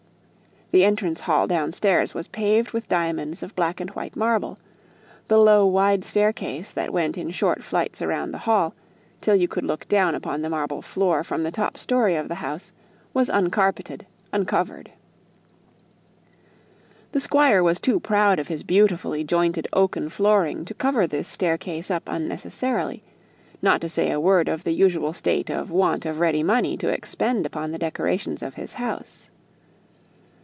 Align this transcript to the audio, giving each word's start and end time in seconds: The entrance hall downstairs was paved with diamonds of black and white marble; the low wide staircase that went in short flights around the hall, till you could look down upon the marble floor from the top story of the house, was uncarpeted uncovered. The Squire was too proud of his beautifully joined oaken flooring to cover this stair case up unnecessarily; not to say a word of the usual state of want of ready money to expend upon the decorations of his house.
The 0.73 0.85
entrance 0.85 1.19
hall 1.19 1.47
downstairs 1.47 2.13
was 2.13 2.29
paved 2.29 2.71
with 2.71 2.87
diamonds 2.87 3.43
of 3.43 3.57
black 3.57 3.81
and 3.81 3.89
white 3.89 4.15
marble; 4.15 4.57
the 5.27 5.37
low 5.37 5.65
wide 5.65 6.05
staircase 6.05 6.71
that 6.71 6.93
went 6.93 7.17
in 7.17 7.29
short 7.31 7.61
flights 7.61 8.01
around 8.01 8.31
the 8.31 8.37
hall, 8.47 8.73
till 9.19 9.35
you 9.35 9.49
could 9.49 9.65
look 9.65 9.85
down 9.89 10.15
upon 10.15 10.41
the 10.41 10.49
marble 10.49 10.81
floor 10.81 11.25
from 11.25 11.41
the 11.43 11.51
top 11.51 11.75
story 11.77 12.15
of 12.15 12.29
the 12.29 12.35
house, 12.35 12.71
was 13.13 13.27
uncarpeted 13.29 14.05
uncovered. 14.31 14.91
The 17.11 17.19
Squire 17.19 17.61
was 17.61 17.77
too 17.81 17.99
proud 17.99 18.39
of 18.39 18.47
his 18.47 18.63
beautifully 18.63 19.25
joined 19.25 19.67
oaken 19.73 20.07
flooring 20.07 20.63
to 20.63 20.73
cover 20.73 21.05
this 21.05 21.27
stair 21.27 21.57
case 21.57 21.91
up 21.91 22.03
unnecessarily; 22.07 23.03
not 23.61 23.81
to 23.81 23.89
say 23.89 24.09
a 24.09 24.21
word 24.21 24.47
of 24.47 24.63
the 24.63 24.71
usual 24.71 25.11
state 25.11 25.49
of 25.49 25.69
want 25.69 26.05
of 26.05 26.21
ready 26.21 26.43
money 26.43 26.77
to 26.77 26.87
expend 26.87 27.45
upon 27.45 27.71
the 27.71 27.77
decorations 27.77 28.41
of 28.41 28.53
his 28.53 28.75
house. 28.75 29.27